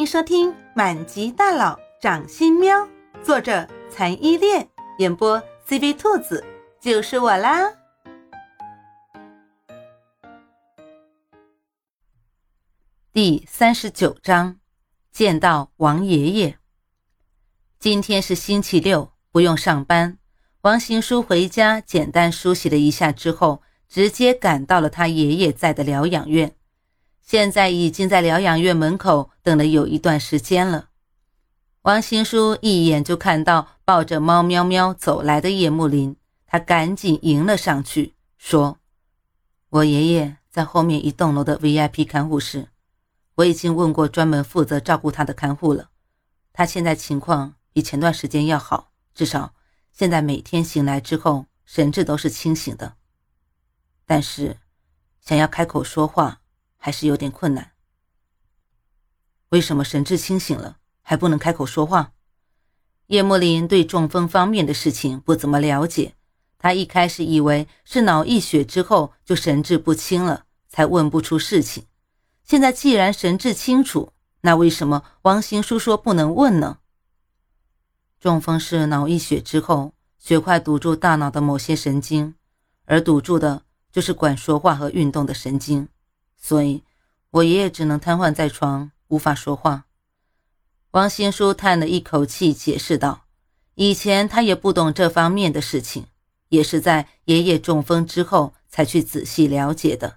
[0.00, 2.74] 欢迎收听《满级大佬掌心喵》，
[3.22, 4.66] 作者残依恋，
[4.96, 5.38] 演播
[5.68, 6.42] CV 兔子，
[6.80, 7.70] 就是我啦。
[13.12, 14.56] 第三十九章，
[15.12, 16.56] 见到王爷爷。
[17.78, 20.16] 今天是星期六，不用上班。
[20.62, 26.56] 王行书回家简单梳洗了一下之后，直接赶到了他爷爷在的疗养院。
[27.22, 30.88] 现在已经在疗养院门口等了有一段时间了。
[31.82, 36.16] 王新书一眼就看到抱着猫喵喵走来的叶慕林，
[36.46, 38.78] 他赶紧迎了上去，说
[39.70, 42.68] ：“我爷爷在后面一栋楼的 VIP 看护室，
[43.36, 45.88] 我已经问过专门负责照顾他的看护了，
[46.52, 49.54] 他现在情况比前段时间要好，至少
[49.92, 52.96] 现在每天醒来之后神志都是清醒的。
[54.04, 54.58] 但是，
[55.20, 56.39] 想要开口说话。”
[56.80, 57.70] 还是有点困难。
[59.50, 62.12] 为什么神志清醒了还不能开口说话？
[63.06, 66.14] 叶慕林对中风方面的事情不怎么了解，
[66.58, 71.86] 他一开始以为是脑溢血之后就神志不清了，才问不出事情。
[72.44, 76.78] 现在既然神志清楚，那为什么王行书说不能问呢？
[78.18, 82.34] 中风是脑溢血之后血块堵住大脑的某些神经，
[82.84, 85.88] 而堵住的就是管说话和运动的神经。
[86.40, 86.82] 所以，
[87.30, 89.84] 我爷爷只能瘫痪在床，无法说话。
[90.92, 93.26] 王新书叹了一口气，解释道
[93.76, 96.06] ：“以前他也不懂这方面的事情，
[96.48, 100.16] 也是在爷爷中风之后才去仔细了解的。”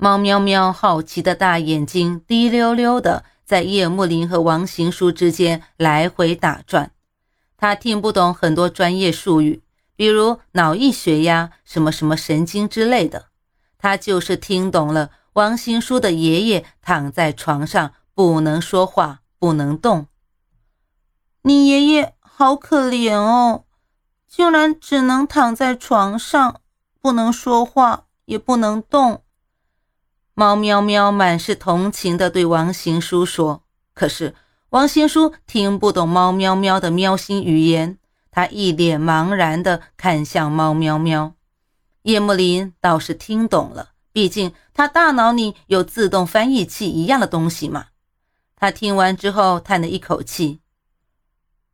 [0.00, 6.92] 猫喵喵好奇的大眼睛滴溜溜的在叶慕林和王行书之间来回打转，
[7.56, 9.60] 他听不懂很多专业术语，
[9.96, 13.26] 比如脑溢血呀、什么什么神经之类的。
[13.78, 20.08] 他就是听懂了，王新书的爷爷躺在床上不能说话，不能动。
[21.42, 23.64] 你爷爷好可怜哦，
[24.26, 26.60] 竟然只能躺在床上，
[27.00, 29.22] 不能说话，也不能动。
[30.34, 33.62] 猫喵喵满是同情的对王行书说
[33.94, 34.34] ：“可是
[34.70, 37.98] 王行书听不懂猫喵喵的喵星语言，
[38.30, 41.34] 他一脸茫然的看向猫喵喵。”
[42.08, 47.88] 叶慕林倒是听懂了，毕竟他大脑里有自动翻译器一样的东西嘛。
[48.56, 50.60] 他听完之后叹了一口气，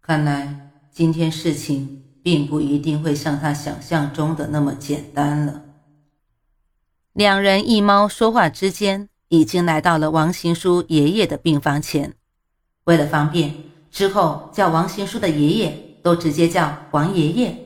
[0.02, 5.62] 看来今天事情并不一定会像他想象中的那么简单了。
[7.12, 12.16] 两人一猫说话之间，已经来到了王行书爷爷的病房前。
[12.86, 13.54] 为了方便，
[13.88, 17.63] 之后叫王行书的爷爷都直接叫王爷爷。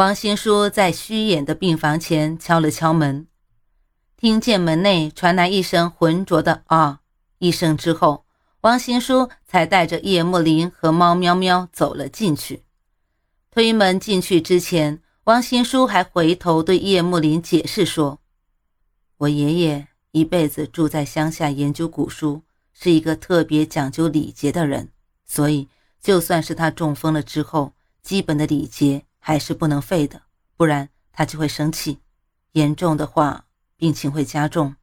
[0.00, 3.26] 王新书在虚掩的病房前敲了敲门，
[4.16, 7.02] 听见门内传来一声浑浊的“啊”
[7.36, 8.24] 一声之后，
[8.62, 12.62] 王新书才带着叶慕林和猫喵喵走了进去。
[13.50, 18.20] 推门进去之前，王新书还回头对叶慕林解释说
[19.18, 22.40] ：“我爷爷一辈子住在乡下研究古书，
[22.72, 24.88] 是一个特别讲究礼节的人，
[25.26, 25.68] 所以
[26.00, 30.22] 就算是他中风了之后，基本的礼节。”还是不能废的，
[30.56, 32.00] 不然他就会生气，
[32.54, 33.44] 严重的话
[33.76, 34.74] 病情会加重。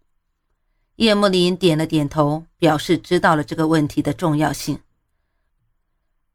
[0.96, 4.80] 叶慕林点了点头，表示知道了这个问题的重要性。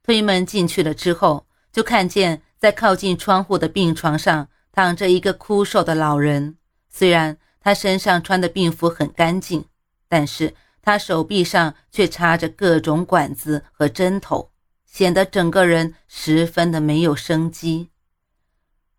[0.02, 6.58] 推门进去了之后，就看见在靠近窗户的病床上躺着一个枯瘦的老人。
[6.90, 9.64] 虽然他身上穿的病服很干净，
[10.06, 14.52] 但是他手臂上却插着各种管子和针头，
[14.84, 17.88] 显得整个人十分的没有生机。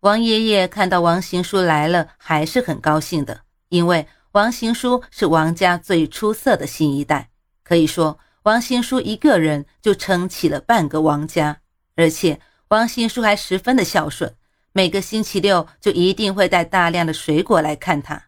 [0.04, 7.30] 王爷爷看到王行书来了，还是很高兴的，因为王行书是王家最出色的新一代，
[7.62, 11.62] 可以说王行书一个人就撑起了半个王家。
[11.96, 12.38] 而且
[12.68, 14.34] 王行书还十分的孝顺，
[14.72, 18.24] 每个星期六就一定会带大量的水果来看他。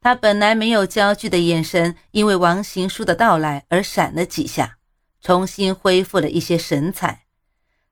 [0.00, 4.78] 他本来没有焦距的眼神，因为王行书的到来而闪了几下，
[5.20, 7.23] 重新恢复了一些神采。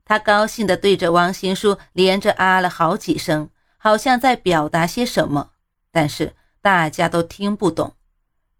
[0.05, 5.51] 他高兴地对着王行书连着啊了好几声，好像在表达些什么，
[5.91, 7.95] 但是大家都听不懂。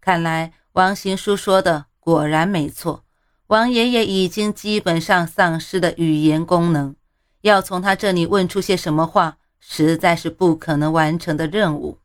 [0.01, 3.03] 看来王行书说的果然没错，
[3.47, 6.95] 王爷爷已经基本上丧失了语言功能，
[7.41, 11.99] 要从他这里问出些什么话，实在是不可能完成的任务。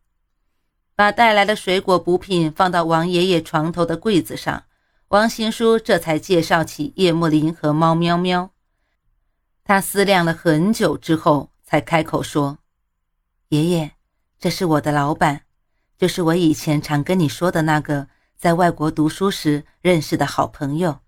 [0.95, 4.65] 把带来的水果补品放到王爷爷床头的柜子上，
[5.09, 8.51] 王行书这才介绍起叶慕林和猫喵喵。
[9.69, 12.57] 他思量了很久之后，才开口说
[13.51, 13.91] ：“爷爷，
[14.39, 15.43] 这是我的老板，
[15.99, 21.01] 就是我以前常跟你说的那个在外国读书时认识的好朋友，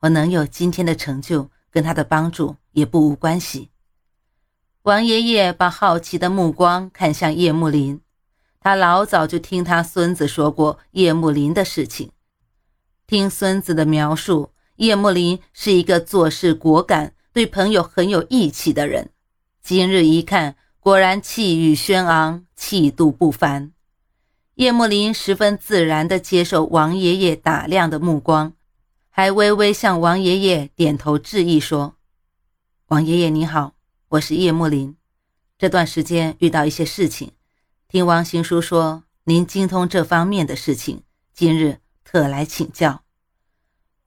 [0.00, 3.70] 我能有今天的成就，跟他的帮助也不无关系。
[4.82, 8.02] 王爷爷把好奇的目光看向叶慕林，
[8.60, 12.10] 他老早就听他孙子说过叶慕林的事情，
[13.06, 19.10] 听孙子的描述，叶慕林是一个做事果敢、对朋友很有义气的人。
[19.60, 23.72] 今日一看，果然气宇轩昂，气度不凡。
[24.54, 28.52] 叶慕林十分自然地接受王爷爷打量的目光，
[29.10, 31.96] 还微微向王爷爷点头致意，说
[32.86, 33.74] ：“王爷爷你好。”
[34.10, 34.94] 我是叶慕林，
[35.58, 37.32] 这段时间遇到一些事情，
[37.88, 41.02] 听王行书说您精通这方面的事情，
[41.32, 43.02] 今日特来请教。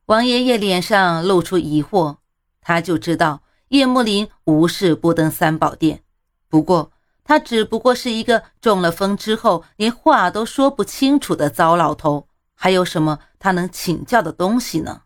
[0.06, 2.20] 王爷爷脸上露出疑惑，
[2.68, 6.04] 他就知道叶幕林无事不登三宝殿，
[6.50, 6.92] 不过
[7.24, 15.04] 他只不过是一个中了风之后连话都说不清楚的糟老头，还有什么他能请教的东西呢？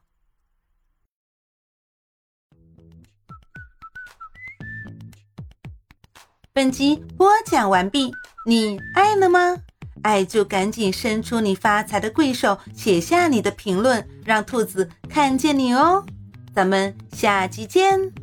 [6.52, 8.12] 本集播讲完毕，
[8.48, 9.58] 你爱了吗？
[10.02, 16.04] 爱就赶紧伸出你发财的贵手，写下你的评论，让兔子看见你哦。
[16.54, 18.21] 咱们下期见。